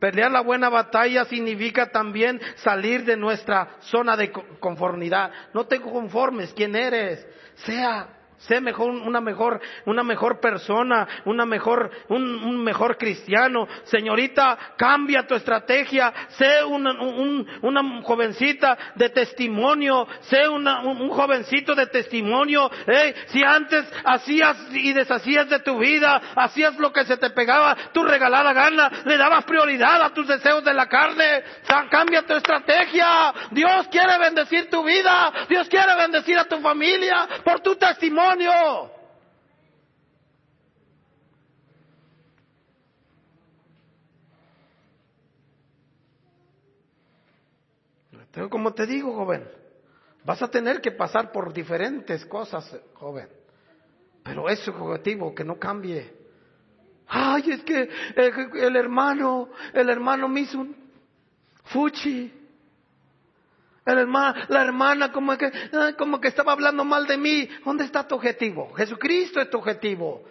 [0.00, 5.30] Pelear la buena batalla significa también salir de nuestra zona de conformidad.
[5.52, 7.26] No te conformes, quién eres.
[7.56, 13.66] Sea Sé mejor, una mejor, una mejor persona, una mejor, un, mejor cristiano.
[13.84, 16.12] Señorita, cambia tu estrategia.
[16.28, 16.92] Sé una,
[17.62, 20.06] una jovencita de testimonio.
[20.20, 22.70] Sé un jovencito de testimonio.
[23.26, 28.04] si antes hacías y deshacías de tu vida, hacías lo que se te pegaba, tu
[28.04, 31.42] regalada gana, le dabas prioridad a tus deseos de la carne.
[31.90, 33.34] Cambia tu estrategia.
[33.50, 35.32] Dios quiere bendecir tu vida.
[35.48, 38.27] Dios quiere bendecir a tu familia por tu testimonio.
[48.50, 49.48] Como te digo, joven,
[50.24, 53.28] vas a tener que pasar por diferentes cosas, joven.
[54.22, 56.12] Pero es objetivo, que no cambie.
[57.08, 60.76] Ay, es que eh, el hermano, el hermano me hizo un
[61.64, 62.37] fuchi.
[63.88, 65.50] El hermano, la hermana como que,
[65.96, 67.48] como que estaba hablando mal de mí.
[67.64, 68.70] ¿Dónde está tu objetivo?
[68.74, 70.24] Jesucristo es tu objetivo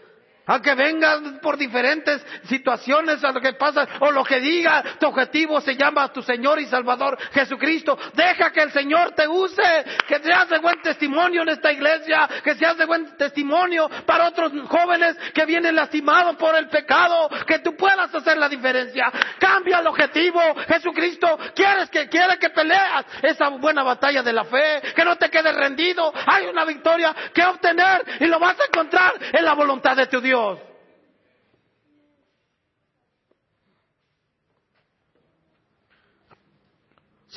[0.48, 5.08] a que vengan por diferentes situaciones a lo que pasa o lo que diga, tu
[5.08, 7.98] objetivo se llama tu Señor y Salvador Jesucristo.
[8.14, 12.56] Deja que el Señor te use, que seas de buen testimonio en esta iglesia, que
[12.56, 17.76] seas de buen testimonio para otros jóvenes que vienen lastimados por el pecado, que tú
[17.76, 19.12] puedas hacer la diferencia.
[19.40, 20.40] Cambia el objetivo.
[20.68, 25.30] Jesucristo quieres que quiere que peleas esa buena batalla de la fe, que no te
[25.30, 26.14] quedes rendido.
[26.26, 30.22] Hay una victoria que obtener y lo vas a encontrar en la voluntad de tu
[30.22, 30.37] Dios.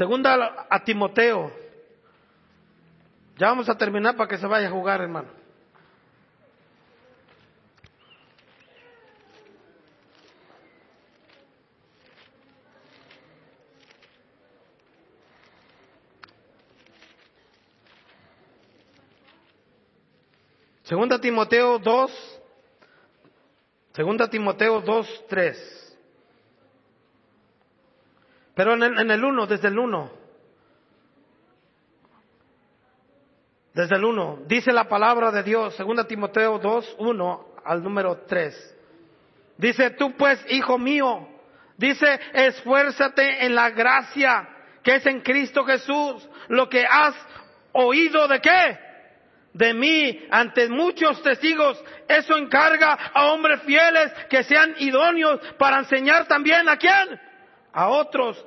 [0.01, 1.53] Segunda a Timoteo.
[3.37, 5.29] Ya vamos a terminar para que se vaya a jugar, hermano.
[20.85, 22.40] Segunda Timoteo 2,
[23.93, 25.99] Segunda Timoteo 2, 3.
[28.55, 30.11] Pero en el, en el 1, desde el 1.
[33.75, 34.43] Desde el 1.
[34.47, 38.77] Dice la palabra de Dios, Segunda Timoteo 2, 1 al número 3.
[39.57, 41.29] Dice, tú pues, hijo mío,
[41.77, 44.49] dice, esfuérzate en la gracia
[44.83, 47.15] que es en Cristo Jesús, lo que has
[47.73, 48.90] oído de qué?
[49.53, 51.83] De mí ante muchos testigos.
[52.09, 57.21] Eso encarga a hombres fieles que sean idóneos para enseñar también a quién?
[57.73, 58.45] A otros.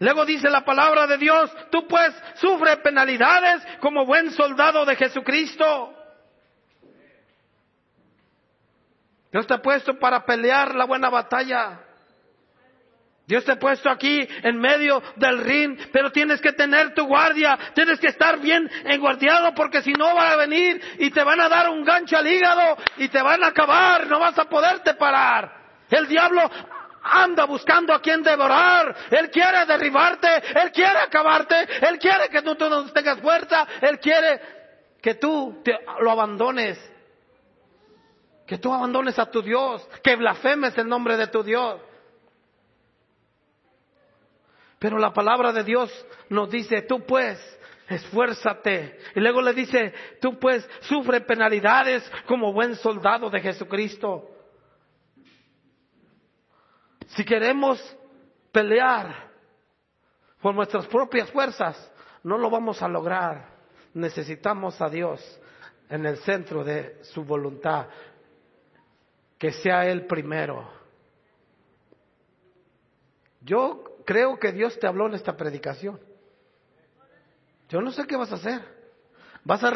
[0.00, 5.94] Luego dice la palabra de Dios, tú pues sufre penalidades como buen soldado de Jesucristo.
[9.32, 11.80] Dios te ha puesto para pelear la buena batalla.
[13.28, 17.58] Dios te ha puesto aquí en medio del ring, pero tienes que tener tu guardia,
[17.74, 21.48] tienes que estar bien enguardiado porque si no va a venir y te van a
[21.50, 25.52] dar un gancho al hígado y te van a acabar, no vas a poderte parar.
[25.90, 26.40] El diablo
[27.02, 30.28] anda buscando a quien devorar, él quiere derribarte,
[30.62, 34.40] él quiere acabarte, él quiere que tú, no tengas fuerza, él quiere
[35.02, 35.62] que tú
[36.00, 36.78] lo abandones,
[38.46, 41.82] que tú abandones a tu Dios, que blasfemes el nombre de tu Dios.
[44.78, 47.38] Pero la palabra de Dios nos dice, tú pues,
[47.88, 48.98] esfuérzate.
[49.14, 54.30] Y luego le dice, tú pues, sufre penalidades como buen soldado de Jesucristo.
[57.08, 57.80] Si queremos
[58.52, 59.30] pelear
[60.40, 63.56] por nuestras propias fuerzas, no lo vamos a lograr.
[63.94, 65.40] Necesitamos a Dios
[65.88, 67.86] en el centro de su voluntad,
[69.38, 70.70] que sea Él primero.
[73.40, 76.00] Yo creo que Dios te habló en esta predicación.
[77.68, 78.62] Yo no sé qué vas a hacer.
[79.44, 79.70] Vas a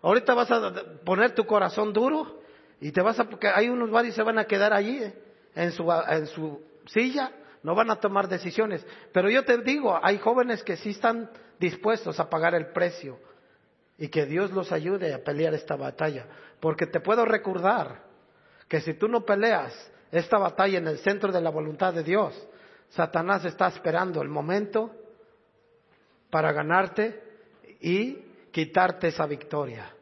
[0.00, 0.72] ahorita vas a
[1.04, 2.40] poner tu corazón duro
[2.80, 5.12] y te vas a porque hay unos varios se van a quedar allí eh,
[5.56, 7.32] en su en su silla,
[7.64, 11.28] no van a tomar decisiones, pero yo te digo, hay jóvenes que sí están
[11.58, 13.18] dispuestos a pagar el precio
[13.98, 16.26] y que Dios los ayude a pelear esta batalla,
[16.60, 18.04] porque te puedo recordar
[18.68, 19.74] que si tú no peleas
[20.12, 22.48] esta batalla en el centro de la voluntad de Dios,
[22.90, 24.94] Satanás está esperando el momento
[26.30, 27.22] para ganarte
[27.80, 28.14] y
[28.50, 29.94] quitarte esa victoria.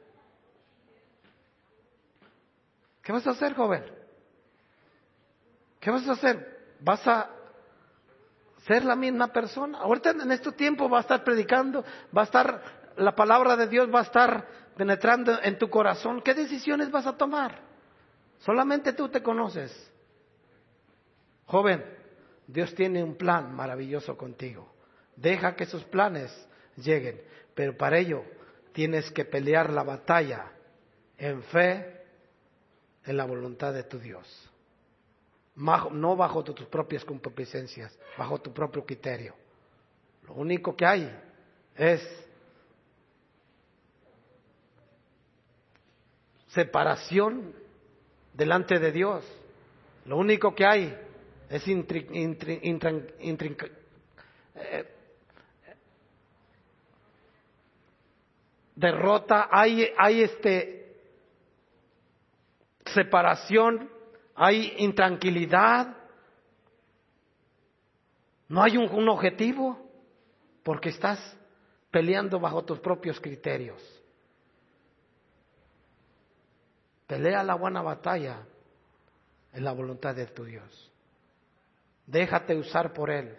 [3.03, 3.85] ¿Qué vas a hacer, joven?
[5.81, 6.75] ¿Qué vas a hacer?
[6.81, 7.31] ¿Vas a
[8.67, 9.79] ser la misma persona?
[9.79, 11.85] Ahorita en este tiempo va a estar predicando,
[12.17, 12.63] va a estar,
[12.97, 16.21] la palabra de Dios va a estar penetrando en tu corazón.
[16.21, 17.61] ¿Qué decisiones vas a tomar?
[18.41, 19.93] Solamente tú te conoces.
[21.47, 21.85] Joven,
[22.47, 24.73] Dios tiene un plan maravilloso contigo.
[25.17, 26.31] Deja que esos planes
[26.77, 27.21] lleguen,
[27.55, 28.23] pero para ello
[28.73, 30.53] tienes que pelear la batalla
[31.19, 32.05] en fe,
[33.05, 34.51] en la voluntad de tu Dios.
[35.57, 39.35] No bajo tus propias concupiscencias, bajo tu propio criterio.
[40.27, 41.19] Lo único que hay
[41.75, 42.03] es
[46.49, 47.55] separación
[48.35, 49.25] delante de Dios.
[50.05, 51.06] Lo único que hay
[51.49, 51.67] es
[54.55, 54.95] eh,
[58.75, 60.77] derrota, hay, hay este
[62.87, 63.91] separación,
[64.35, 65.97] hay intranquilidad,
[68.49, 69.87] no hay un objetivo,
[70.63, 71.37] porque estás
[71.91, 73.83] peleando bajo tus propios criterios.
[77.07, 78.45] Pelea la buena batalla
[79.53, 80.93] en la voluntad de tu Dios.
[82.07, 83.37] Déjate usar por Él.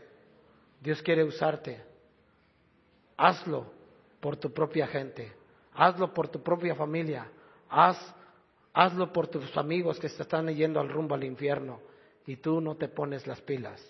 [0.82, 1.82] Dios quiere usarte.
[3.15, 3.72] Hazlo
[4.20, 5.34] por tu propia gente.
[5.74, 7.30] Hazlo por tu propia familia.
[7.70, 7.97] Haz,
[8.74, 11.80] hazlo por tus amigos que se están yendo al rumbo al infierno
[12.26, 13.84] y tú no te pones las pilas.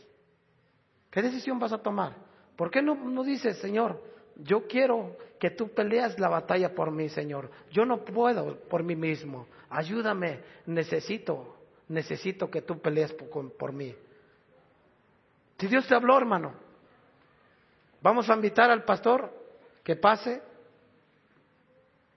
[1.09, 2.15] ¿Qué decisión vas a tomar?
[2.55, 4.01] ¿Por qué no, no dices, Señor,
[4.35, 7.49] yo quiero que tú peleas la batalla por mí, Señor?
[7.71, 9.47] Yo no puedo por mí mismo.
[9.69, 11.55] Ayúdame, necesito,
[11.87, 13.95] necesito que tú pelees por, por mí.
[15.59, 16.53] Si Dios te habló, hermano,
[18.01, 19.33] vamos a invitar al pastor
[19.83, 20.41] que pase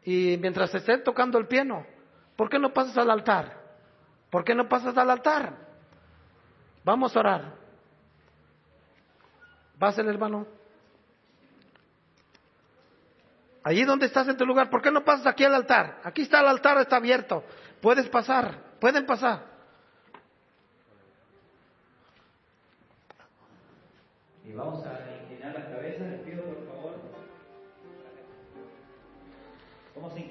[0.03, 1.87] y mientras esté tocando el piano,
[2.37, 3.61] ¿por qué no pasas al altar?
[4.31, 5.55] ¿Por qué no pasas al altar?
[6.85, 7.55] Vamos a orar.
[9.99, 10.47] el hermano.
[13.63, 16.01] Allí donde estás en tu lugar, ¿por qué no pasas aquí al altar?
[16.05, 17.45] Aquí está el altar, está abierto.
[17.81, 19.50] Puedes pasar, pueden pasar.
[24.51, 26.95] Y vamos a inclinar las cabezas, les pido por favor.
[29.95, 30.31] Vamos a inclinar